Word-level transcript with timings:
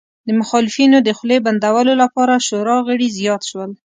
د 0.27 0.29
مخالفینو 0.39 0.97
د 1.03 1.09
خولې 1.17 1.37
بندولو 1.45 1.93
لپاره 2.03 2.43
شورا 2.47 2.77
غړي 2.87 3.07
زیات 3.17 3.41
شول 3.49 3.71